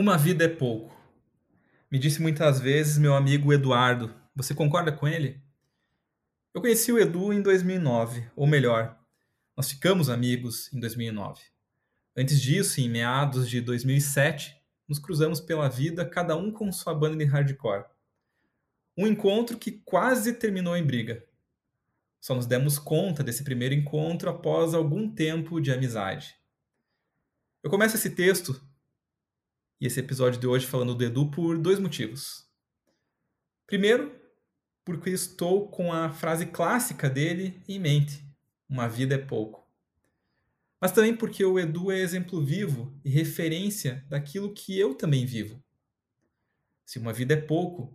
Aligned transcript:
Uma 0.00 0.16
vida 0.16 0.44
é 0.44 0.48
pouco. 0.48 0.96
Me 1.90 1.98
disse 1.98 2.22
muitas 2.22 2.60
vezes 2.60 2.98
meu 2.98 3.16
amigo 3.16 3.52
Eduardo. 3.52 4.14
Você 4.32 4.54
concorda 4.54 4.92
com 4.92 5.08
ele? 5.08 5.42
Eu 6.54 6.60
conheci 6.60 6.92
o 6.92 6.98
Edu 7.00 7.32
em 7.32 7.42
2009, 7.42 8.30
ou 8.36 8.46
melhor, 8.46 8.96
nós 9.56 9.72
ficamos 9.72 10.08
amigos 10.08 10.72
em 10.72 10.78
2009. 10.78 11.42
Antes 12.16 12.40
disso, 12.40 12.80
em 12.80 12.88
meados 12.88 13.50
de 13.50 13.60
2007, 13.60 14.56
nos 14.86 15.00
cruzamos 15.00 15.40
pela 15.40 15.68
vida, 15.68 16.08
cada 16.08 16.36
um 16.36 16.52
com 16.52 16.70
sua 16.70 16.94
banda 16.94 17.16
de 17.16 17.24
hardcore. 17.24 17.86
Um 18.96 19.04
encontro 19.04 19.58
que 19.58 19.82
quase 19.84 20.34
terminou 20.34 20.76
em 20.76 20.86
briga. 20.86 21.24
Só 22.20 22.36
nos 22.36 22.46
demos 22.46 22.78
conta 22.78 23.24
desse 23.24 23.42
primeiro 23.42 23.74
encontro 23.74 24.30
após 24.30 24.74
algum 24.74 25.10
tempo 25.10 25.60
de 25.60 25.72
amizade. 25.72 26.36
Eu 27.64 27.68
começo 27.68 27.96
esse 27.96 28.10
texto 28.10 28.64
e 29.80 29.86
esse 29.86 30.00
episódio 30.00 30.40
de 30.40 30.46
hoje 30.46 30.66
falando 30.66 30.94
do 30.94 31.04
Edu 31.04 31.30
por 31.30 31.58
dois 31.58 31.78
motivos. 31.78 32.48
Primeiro, 33.66 34.18
porque 34.84 35.10
estou 35.10 35.68
com 35.68 35.92
a 35.92 36.10
frase 36.10 36.46
clássica 36.46 37.08
dele 37.08 37.62
em 37.68 37.78
mente: 37.78 38.24
uma 38.68 38.88
vida 38.88 39.14
é 39.14 39.18
pouco. 39.18 39.66
Mas 40.80 40.92
também 40.92 41.14
porque 41.14 41.44
o 41.44 41.58
Edu 41.58 41.90
é 41.90 41.98
exemplo 41.98 42.44
vivo 42.44 42.98
e 43.04 43.10
referência 43.10 44.04
daquilo 44.08 44.54
que 44.54 44.78
eu 44.78 44.94
também 44.94 45.26
vivo. 45.26 45.62
Se 46.84 46.98
uma 46.98 47.12
vida 47.12 47.34
é 47.34 47.40
pouco, 47.40 47.92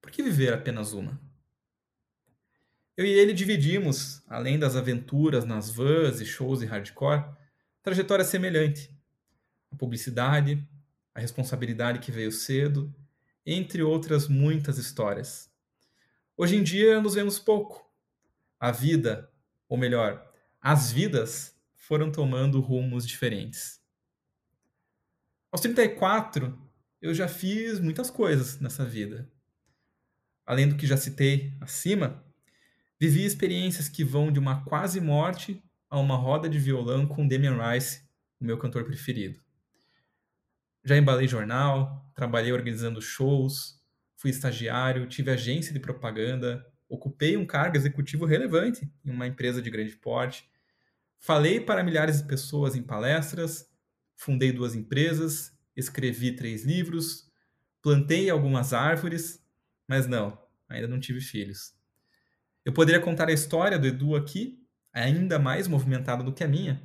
por 0.00 0.10
que 0.10 0.22
viver 0.22 0.52
apenas 0.52 0.92
uma? 0.92 1.20
Eu 2.96 3.06
e 3.06 3.10
ele 3.10 3.32
dividimos, 3.32 4.22
além 4.28 4.58
das 4.58 4.76
aventuras 4.76 5.44
nas 5.44 5.70
vans 5.70 6.20
e 6.20 6.26
shows 6.26 6.60
e 6.60 6.66
hardcore, 6.66 7.24
trajetória 7.82 8.24
semelhante. 8.24 8.94
A 9.70 9.76
publicidade, 9.76 10.68
a 11.14 11.20
responsabilidade 11.20 11.98
que 11.98 12.12
veio 12.12 12.32
cedo, 12.32 12.94
entre 13.44 13.82
outras 13.82 14.28
muitas 14.28 14.78
histórias. 14.78 15.50
Hoje 16.36 16.56
em 16.56 16.62
dia 16.62 17.00
nos 17.00 17.14
vemos 17.14 17.38
pouco. 17.38 17.84
A 18.58 18.70
vida, 18.70 19.30
ou 19.68 19.76
melhor, 19.76 20.26
as 20.60 20.92
vidas 20.92 21.56
foram 21.74 22.10
tomando 22.10 22.60
rumos 22.60 23.06
diferentes. 23.06 23.80
Aos 25.50 25.60
34, 25.60 26.56
eu 27.00 27.12
já 27.12 27.28
fiz 27.28 27.80
muitas 27.80 28.10
coisas 28.10 28.60
nessa 28.60 28.84
vida. 28.84 29.30
Além 30.46 30.68
do 30.68 30.76
que 30.76 30.86
já 30.86 30.96
citei 30.96 31.52
acima, 31.60 32.24
vivi 32.98 33.24
experiências 33.24 33.88
que 33.88 34.04
vão 34.04 34.32
de 34.32 34.38
uma 34.38 34.64
quase 34.64 35.00
morte 35.00 35.62
a 35.90 35.98
uma 35.98 36.16
roda 36.16 36.48
de 36.48 36.58
violão 36.58 37.06
com 37.06 37.26
Damien 37.26 37.58
Rice, 37.58 38.08
o 38.40 38.44
meu 38.44 38.56
cantor 38.56 38.84
preferido. 38.84 39.41
Já 40.84 40.96
embalei 40.96 41.28
jornal, 41.28 42.10
trabalhei 42.14 42.52
organizando 42.52 43.00
shows, 43.00 43.80
fui 44.16 44.30
estagiário, 44.30 45.06
tive 45.06 45.30
agência 45.30 45.72
de 45.72 45.80
propaganda, 45.80 46.66
ocupei 46.88 47.36
um 47.36 47.46
cargo 47.46 47.76
executivo 47.76 48.24
relevante 48.24 48.90
em 49.04 49.10
uma 49.10 49.26
empresa 49.26 49.62
de 49.62 49.70
grande 49.70 49.96
porte, 49.96 50.48
falei 51.18 51.60
para 51.60 51.82
milhares 51.82 52.20
de 52.20 52.28
pessoas 52.28 52.76
em 52.76 52.82
palestras, 52.82 53.68
fundei 54.14 54.52
duas 54.52 54.74
empresas, 54.74 55.56
escrevi 55.76 56.32
três 56.36 56.64
livros, 56.64 57.30
plantei 57.80 58.28
algumas 58.28 58.72
árvores, 58.72 59.44
mas 59.88 60.06
não, 60.06 60.38
ainda 60.68 60.88
não 60.88 61.00
tive 61.00 61.20
filhos. 61.20 61.74
Eu 62.64 62.72
poderia 62.72 63.00
contar 63.00 63.28
a 63.28 63.32
história 63.32 63.78
do 63.78 63.86
Edu 63.86 64.14
aqui, 64.14 64.64
ainda 64.92 65.38
mais 65.38 65.66
movimentada 65.66 66.22
do 66.22 66.32
que 66.32 66.44
a 66.44 66.48
minha, 66.48 66.82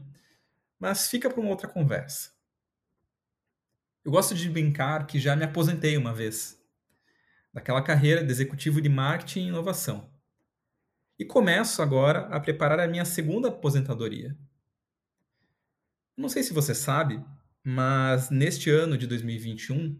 mas 0.79 1.07
fica 1.07 1.29
para 1.29 1.39
uma 1.39 1.49
outra 1.49 1.67
conversa. 1.67 2.36
Eu 4.07 4.11
gosto 4.11 4.33
de 4.33 4.49
brincar 4.49 5.05
que 5.05 5.19
já 5.19 5.35
me 5.35 5.43
aposentei 5.43 5.97
uma 5.97 6.13
vez 6.13 6.57
daquela 7.53 7.81
carreira 7.81 8.23
de 8.23 8.31
executivo 8.31 8.81
de 8.81 8.87
marketing 8.87 9.41
e 9.41 9.47
inovação. 9.49 10.09
E 11.19 11.25
começo 11.25 11.81
agora 11.81 12.19
a 12.27 12.39
preparar 12.39 12.79
a 12.79 12.87
minha 12.87 13.03
segunda 13.03 13.49
aposentadoria. 13.49 14.33
Não 16.15 16.29
sei 16.29 16.41
se 16.41 16.53
você 16.53 16.73
sabe, 16.73 17.21
mas 17.61 18.29
neste 18.29 18.69
ano 18.69 18.97
de 18.97 19.05
2021 19.07 19.99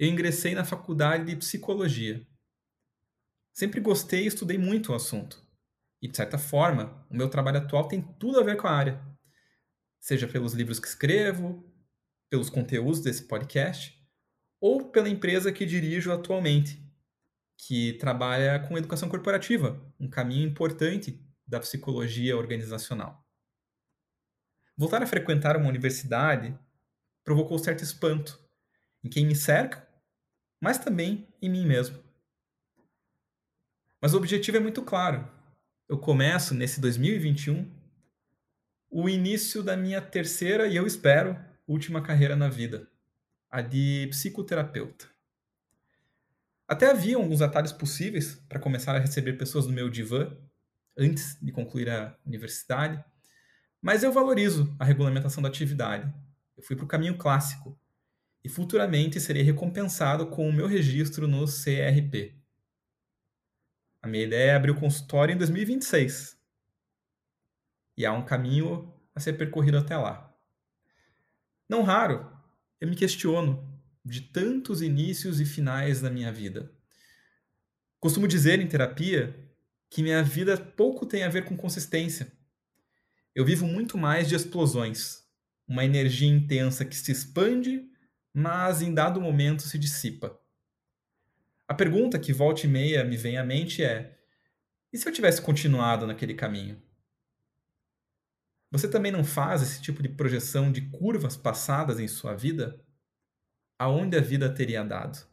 eu 0.00 0.08
ingressei 0.08 0.52
na 0.52 0.64
faculdade 0.64 1.24
de 1.26 1.36
psicologia. 1.36 2.26
Sempre 3.52 3.80
gostei 3.80 4.24
e 4.24 4.26
estudei 4.26 4.58
muito 4.58 4.90
o 4.90 4.96
assunto. 4.96 5.46
E 6.02 6.08
de 6.08 6.16
certa 6.16 6.38
forma, 6.38 7.06
o 7.08 7.16
meu 7.16 7.28
trabalho 7.28 7.58
atual 7.58 7.86
tem 7.86 8.02
tudo 8.02 8.40
a 8.40 8.42
ver 8.42 8.56
com 8.56 8.66
a 8.66 8.72
área. 8.72 9.00
Seja 10.00 10.26
pelos 10.26 10.54
livros 10.54 10.80
que 10.80 10.88
escrevo, 10.88 11.64
pelos 12.30 12.50
conteúdos 12.50 13.00
desse 13.00 13.24
podcast 13.24 13.98
ou 14.60 14.90
pela 14.90 15.08
empresa 15.08 15.52
que 15.52 15.64
dirijo 15.64 16.12
atualmente, 16.12 16.82
que 17.56 17.94
trabalha 17.94 18.58
com 18.60 18.78
educação 18.78 19.08
corporativa, 19.08 19.80
um 19.98 20.08
caminho 20.08 20.48
importante 20.48 21.24
da 21.46 21.60
psicologia 21.60 22.36
organizacional. 22.36 23.26
Voltar 24.76 25.02
a 25.02 25.06
frequentar 25.06 25.56
uma 25.56 25.68
universidade 25.68 26.56
provocou 27.24 27.58
certo 27.58 27.82
espanto 27.82 28.38
em 29.02 29.08
quem 29.08 29.26
me 29.26 29.34
cerca, 29.34 29.86
mas 30.60 30.78
também 30.78 31.28
em 31.40 31.48
mim 31.48 31.66
mesmo. 31.66 32.02
Mas 34.00 34.14
o 34.14 34.16
objetivo 34.16 34.56
é 34.56 34.60
muito 34.60 34.82
claro. 34.82 35.28
Eu 35.88 35.98
começo 35.98 36.54
nesse 36.54 36.80
2021 36.80 37.68
o 38.90 39.08
início 39.08 39.62
da 39.62 39.76
minha 39.76 40.00
terceira 40.00 40.66
e 40.66 40.76
eu 40.76 40.86
espero 40.86 41.36
última 41.68 42.00
carreira 42.00 42.34
na 42.34 42.48
vida, 42.48 42.88
a 43.50 43.60
de 43.60 44.06
psicoterapeuta. 44.10 45.06
Até 46.66 46.90
havia 46.90 47.16
alguns 47.16 47.42
atalhos 47.42 47.72
possíveis 47.72 48.34
para 48.48 48.58
começar 48.58 48.96
a 48.96 48.98
receber 48.98 49.34
pessoas 49.34 49.66
no 49.66 49.72
meu 49.72 49.90
divã 49.90 50.34
antes 50.96 51.38
de 51.40 51.52
concluir 51.52 51.90
a 51.90 52.16
universidade, 52.26 53.02
mas 53.80 54.02
eu 54.02 54.10
valorizo 54.10 54.74
a 54.78 54.84
regulamentação 54.84 55.42
da 55.42 55.48
atividade. 55.48 56.12
Eu 56.56 56.62
fui 56.62 56.74
para 56.74 56.84
o 56.84 56.88
caminho 56.88 57.16
clássico 57.16 57.78
e 58.42 58.48
futuramente 58.48 59.20
serei 59.20 59.42
recompensado 59.42 60.26
com 60.26 60.48
o 60.48 60.52
meu 60.52 60.66
registro 60.66 61.28
no 61.28 61.44
CRP. 61.44 62.36
A 64.02 64.08
minha 64.08 64.24
ideia 64.24 64.52
é 64.52 64.54
abrir 64.54 64.70
o 64.70 64.80
consultório 64.80 65.34
em 65.34 65.38
2026. 65.38 66.38
E 67.96 68.06
há 68.06 68.12
um 68.12 68.24
caminho 68.24 68.92
a 69.14 69.20
ser 69.20 69.34
percorrido 69.34 69.78
até 69.78 69.96
lá. 69.96 70.27
Não 71.68 71.82
raro, 71.82 72.26
eu 72.80 72.88
me 72.88 72.96
questiono 72.96 73.62
de 74.04 74.22
tantos 74.22 74.80
inícios 74.80 75.38
e 75.38 75.44
finais 75.44 76.00
da 76.00 76.08
minha 76.08 76.32
vida. 76.32 76.72
Costumo 78.00 78.26
dizer 78.26 78.58
em 78.58 78.66
terapia 78.66 79.36
que 79.90 80.02
minha 80.02 80.22
vida 80.22 80.56
pouco 80.56 81.04
tem 81.04 81.24
a 81.24 81.28
ver 81.28 81.44
com 81.44 81.56
consistência. 81.56 82.32
Eu 83.34 83.44
vivo 83.44 83.66
muito 83.66 83.98
mais 83.98 84.28
de 84.28 84.34
explosões, 84.34 85.24
uma 85.66 85.84
energia 85.84 86.28
intensa 86.28 86.84
que 86.84 86.96
se 86.96 87.12
expande, 87.12 87.86
mas 88.32 88.80
em 88.80 88.94
dado 88.94 89.20
momento 89.20 89.62
se 89.62 89.78
dissipa. 89.78 90.40
A 91.66 91.74
pergunta 91.74 92.18
que 92.18 92.32
volta 92.32 92.64
e 92.64 92.68
meia 92.68 93.04
me 93.04 93.16
vem 93.16 93.36
à 93.36 93.44
mente 93.44 93.82
é: 93.82 94.16
e 94.90 94.96
se 94.96 95.06
eu 95.06 95.12
tivesse 95.12 95.42
continuado 95.42 96.06
naquele 96.06 96.32
caminho? 96.32 96.80
Você 98.70 98.88
também 98.88 99.10
não 99.10 99.24
faz 99.24 99.62
esse 99.62 99.80
tipo 99.80 100.02
de 100.02 100.08
projeção 100.08 100.70
de 100.70 100.82
curvas 100.90 101.36
passadas 101.36 101.98
em 101.98 102.06
sua 102.06 102.34
vida? 102.34 102.84
Aonde 103.78 104.16
a 104.16 104.20
vida 104.20 104.52
teria 104.52 104.84
dado? 104.84 105.26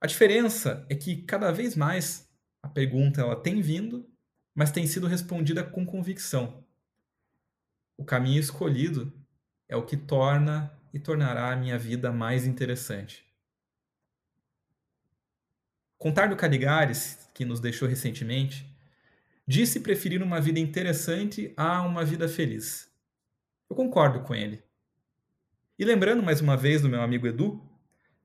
A 0.00 0.06
diferença 0.06 0.86
é 0.88 0.94
que 0.94 1.22
cada 1.22 1.50
vez 1.52 1.74
mais 1.74 2.28
a 2.62 2.68
pergunta 2.68 3.20
ela 3.20 3.40
tem 3.40 3.60
vindo, 3.60 4.08
mas 4.54 4.70
tem 4.70 4.86
sido 4.86 5.06
respondida 5.06 5.64
com 5.64 5.84
convicção. 5.84 6.64
O 7.96 8.04
caminho 8.04 8.40
escolhido 8.40 9.12
é 9.68 9.76
o 9.76 9.84
que 9.84 9.96
torna 9.96 10.72
e 10.92 10.98
tornará 10.98 11.52
a 11.52 11.56
minha 11.56 11.78
vida 11.78 12.12
mais 12.12 12.46
interessante. 12.46 13.24
Contar 15.98 16.28
do 16.28 16.36
Caligares, 16.36 17.30
que 17.32 17.44
nos 17.44 17.60
deixou 17.60 17.88
recentemente, 17.88 18.71
Disse 19.52 19.80
preferir 19.80 20.22
uma 20.22 20.40
vida 20.40 20.58
interessante 20.58 21.52
a 21.58 21.82
uma 21.82 22.06
vida 22.06 22.26
feliz. 22.26 22.90
Eu 23.68 23.76
concordo 23.76 24.22
com 24.22 24.34
ele. 24.34 24.62
E 25.78 25.84
lembrando 25.84 26.22
mais 26.22 26.40
uma 26.40 26.56
vez 26.56 26.80
do 26.80 26.88
meu 26.88 27.02
amigo 27.02 27.26
Edu, 27.26 27.62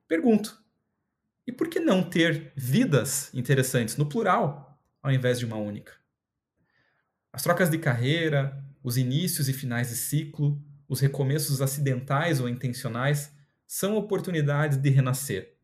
pergunto: 0.08 0.58
e 1.46 1.52
por 1.52 1.68
que 1.68 1.80
não 1.80 2.02
ter 2.02 2.50
vidas 2.56 3.30
interessantes 3.34 3.98
no 3.98 4.08
plural 4.08 4.80
ao 5.02 5.12
invés 5.12 5.38
de 5.38 5.44
uma 5.44 5.56
única? 5.56 5.92
As 7.30 7.42
trocas 7.42 7.68
de 7.68 7.76
carreira, 7.76 8.64
os 8.82 8.96
inícios 8.96 9.50
e 9.50 9.52
finais 9.52 9.90
de 9.90 9.96
ciclo, 9.96 10.58
os 10.88 10.98
recomeços 10.98 11.60
acidentais 11.60 12.40
ou 12.40 12.48
intencionais 12.48 13.30
são 13.66 13.98
oportunidades 13.98 14.78
de 14.78 14.88
renascer. 14.88 15.58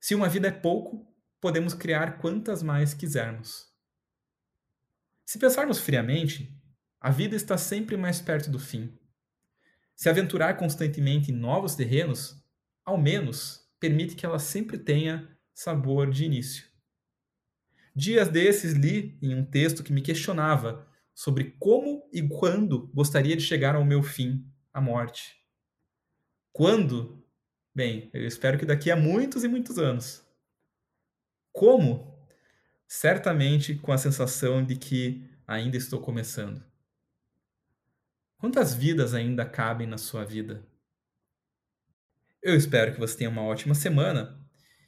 Se 0.00 0.16
uma 0.16 0.28
vida 0.28 0.48
é 0.48 0.50
pouco, 0.50 1.06
podemos 1.40 1.74
criar 1.74 2.18
quantas 2.18 2.60
mais 2.60 2.92
quisermos. 2.92 3.71
Se 5.32 5.38
pensarmos 5.38 5.78
friamente, 5.78 6.54
a 7.00 7.10
vida 7.10 7.34
está 7.34 7.56
sempre 7.56 7.96
mais 7.96 8.20
perto 8.20 8.50
do 8.50 8.58
fim. 8.58 8.92
Se 9.96 10.10
aventurar 10.10 10.58
constantemente 10.58 11.32
em 11.32 11.34
novos 11.34 11.74
terrenos, 11.74 12.36
ao 12.84 12.98
menos 12.98 13.66
permite 13.80 14.14
que 14.14 14.26
ela 14.26 14.38
sempre 14.38 14.76
tenha 14.76 15.34
sabor 15.54 16.10
de 16.10 16.26
início. 16.26 16.66
Dias 17.96 18.28
desses 18.28 18.74
li 18.74 19.18
em 19.22 19.34
um 19.34 19.42
texto 19.42 19.82
que 19.82 19.90
me 19.90 20.02
questionava 20.02 20.86
sobre 21.14 21.52
como 21.58 22.06
e 22.12 22.20
quando 22.28 22.88
gostaria 22.88 23.34
de 23.34 23.42
chegar 23.42 23.74
ao 23.74 23.86
meu 23.86 24.02
fim, 24.02 24.46
a 24.70 24.82
morte. 24.82 25.34
Quando? 26.52 27.26
Bem, 27.74 28.10
eu 28.12 28.26
espero 28.26 28.58
que 28.58 28.66
daqui 28.66 28.90
a 28.90 28.96
muitos 28.96 29.44
e 29.44 29.48
muitos 29.48 29.78
anos. 29.78 30.22
Como? 31.50 32.11
Certamente 32.94 33.74
com 33.74 33.90
a 33.90 33.96
sensação 33.96 34.62
de 34.62 34.76
que 34.76 35.26
ainda 35.46 35.78
estou 35.78 35.98
começando. 35.98 36.62
Quantas 38.36 38.74
vidas 38.74 39.14
ainda 39.14 39.46
cabem 39.46 39.86
na 39.86 39.96
sua 39.96 40.26
vida? 40.26 40.62
Eu 42.42 42.54
espero 42.54 42.92
que 42.92 43.00
você 43.00 43.16
tenha 43.16 43.30
uma 43.30 43.44
ótima 43.44 43.74
semana 43.74 44.38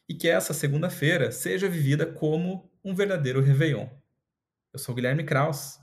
e 0.07 0.15
que 0.15 0.29
essa 0.29 0.53
segunda-feira 0.53 1.33
seja 1.33 1.67
vivida 1.67 2.05
como 2.05 2.71
um 2.85 2.95
verdadeiro 2.95 3.41
Réveillon. 3.41 3.89
Eu 4.71 4.79
sou 4.79 4.95
Guilherme 4.95 5.25
Kraus 5.25 5.81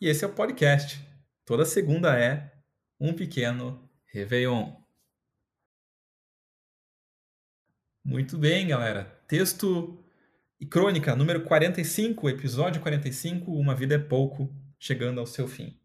e 0.00 0.08
esse 0.08 0.24
é 0.24 0.26
o 0.26 0.32
podcast. 0.32 0.98
Toda 1.44 1.66
segunda 1.66 2.18
é 2.18 2.54
um 2.98 3.12
pequeno 3.12 3.86
Réveillon. 4.06 4.74
Muito 8.02 8.38
bem, 8.38 8.68
galera. 8.68 9.04
Texto 9.28 10.03
e 10.64 10.66
crônica 10.66 11.14
número 11.14 11.42
45, 11.42 12.26
episódio 12.26 12.80
45, 12.80 13.52
Uma 13.52 13.74
Vida 13.74 13.96
é 13.96 13.98
Pouco, 13.98 14.50
chegando 14.78 15.20
ao 15.20 15.26
seu 15.26 15.46
fim. 15.46 15.78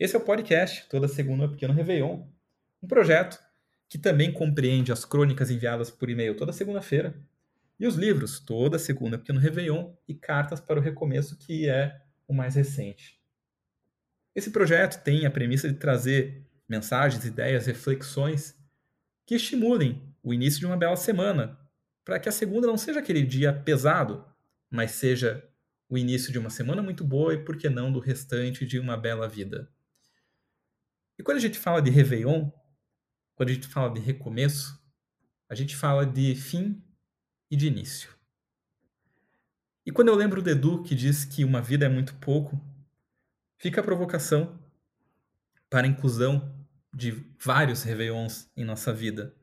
Esse 0.00 0.16
é 0.16 0.18
o 0.18 0.22
podcast, 0.22 0.88
toda 0.88 1.06
segunda 1.06 1.46
pequeno 1.46 1.74
Réveillon, 1.74 2.22
um 2.82 2.88
projeto 2.88 3.38
que 3.86 3.98
também 3.98 4.32
compreende 4.32 4.90
as 4.90 5.04
crônicas 5.04 5.50
enviadas 5.50 5.90
por 5.90 6.08
e-mail 6.08 6.34
toda 6.34 6.50
segunda-feira 6.50 7.14
e 7.78 7.86
os 7.86 7.96
livros, 7.96 8.40
toda 8.40 8.78
segunda 8.78 9.18
pequeno 9.18 9.38
Réveillon 9.38 9.92
e 10.08 10.14
cartas 10.14 10.60
para 10.60 10.80
o 10.80 10.82
recomeço, 10.82 11.36
que 11.36 11.68
é 11.68 12.00
o 12.26 12.32
mais 12.32 12.54
recente. 12.54 13.20
Esse 14.34 14.50
projeto 14.50 15.04
tem 15.04 15.26
a 15.26 15.30
premissa 15.30 15.68
de 15.68 15.74
trazer 15.74 16.42
mensagens, 16.66 17.26
ideias, 17.26 17.66
reflexões 17.66 18.56
que 19.26 19.34
estimulem 19.34 20.02
o 20.22 20.32
início 20.32 20.58
de 20.58 20.64
uma 20.64 20.76
bela 20.78 20.96
semana, 20.96 21.65
para 22.06 22.18
que 22.18 22.30
a 22.30 22.32
segunda 22.32 22.66
não 22.66 22.78
seja 22.78 23.00
aquele 23.00 23.22
dia 23.22 23.52
pesado, 23.52 24.24
mas 24.70 24.92
seja 24.92 25.46
o 25.90 25.98
início 25.98 26.32
de 26.32 26.38
uma 26.38 26.48
semana 26.48 26.80
muito 26.80 27.04
boa 27.04 27.34
e, 27.34 27.44
por 27.44 27.58
que 27.58 27.68
não, 27.68 27.92
do 27.92 28.00
restante 28.00 28.64
de 28.64 28.78
uma 28.78 28.96
bela 28.96 29.28
vida. 29.28 29.70
E 31.18 31.22
quando 31.22 31.36
a 31.36 31.40
gente 31.40 31.58
fala 31.58 31.82
de 31.82 31.90
Réveillon, 31.90 32.50
quando 33.34 33.50
a 33.50 33.52
gente 33.52 33.68
fala 33.68 33.92
de 33.92 34.00
recomeço, 34.00 34.82
a 35.50 35.54
gente 35.54 35.76
fala 35.76 36.06
de 36.06 36.34
fim 36.34 36.82
e 37.50 37.56
de 37.56 37.66
início. 37.66 38.16
E 39.84 39.92
quando 39.92 40.08
eu 40.08 40.14
lembro 40.14 40.40
do 40.40 40.48
Edu 40.48 40.82
que 40.82 40.94
diz 40.94 41.26
que 41.26 41.44
uma 41.44 41.60
vida 41.60 41.84
é 41.84 41.88
muito 41.88 42.14
pouco, 42.14 42.58
Fica 43.58 43.80
a 43.80 43.84
provocação 43.84 44.58
para 45.70 45.86
a 45.86 45.90
inclusão 45.90 46.54
de 46.92 47.10
vários 47.38 47.82
Réveillons 47.82 48.50
em 48.54 48.64
nossa 48.64 48.92
vida. 48.92 49.34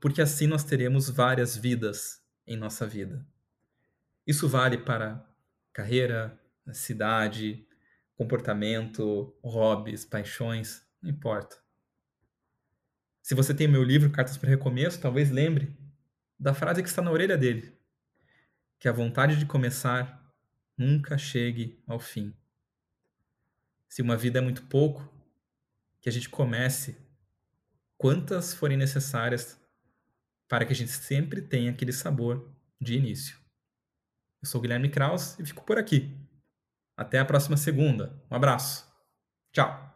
Porque 0.00 0.22
assim 0.22 0.46
nós 0.46 0.64
teremos 0.64 1.08
várias 1.08 1.56
vidas 1.56 2.22
em 2.46 2.56
nossa 2.56 2.86
vida. 2.86 3.26
Isso 4.26 4.48
vale 4.48 4.78
para 4.78 5.24
carreira, 5.72 6.40
cidade, 6.72 7.66
comportamento, 8.14 9.36
hobbies, 9.42 10.04
paixões, 10.04 10.86
não 11.02 11.10
importa. 11.10 11.56
Se 13.22 13.34
você 13.34 13.52
tem 13.54 13.68
meu 13.68 13.82
livro 13.82 14.10
Cartas 14.10 14.36
para 14.36 14.50
Recomeço, 14.50 15.00
talvez 15.00 15.30
lembre 15.30 15.76
da 16.38 16.54
frase 16.54 16.82
que 16.82 16.88
está 16.88 17.02
na 17.02 17.10
orelha 17.10 17.36
dele: 17.36 17.76
que 18.78 18.88
a 18.88 18.92
vontade 18.92 19.36
de 19.36 19.46
começar 19.46 20.24
nunca 20.76 21.16
chegue 21.18 21.82
ao 21.86 21.98
fim 21.98 22.34
se 23.96 24.02
uma 24.02 24.14
vida 24.14 24.38
é 24.38 24.42
muito 24.42 24.62
pouco, 24.64 25.10
que 26.02 26.08
a 26.10 26.12
gente 26.12 26.28
comece 26.28 26.98
quantas 27.96 28.52
forem 28.52 28.76
necessárias 28.76 29.58
para 30.48 30.64
que 30.64 30.72
a 30.72 30.76
gente 30.76 30.90
sempre 30.90 31.42
tenha 31.42 31.70
aquele 31.70 31.92
sabor 31.92 32.50
de 32.80 32.94
início. 32.94 33.36
Eu 34.42 34.48
sou 34.48 34.60
Guilherme 34.60 34.90
Kraus 34.90 35.38
e 35.38 35.46
fico 35.46 35.64
por 35.64 35.78
aqui. 35.78 36.14
Até 36.96 37.18
a 37.18 37.24
próxima 37.24 37.56
segunda. 37.56 38.22
Um 38.30 38.36
abraço. 38.36 38.86
Tchau. 39.52 39.95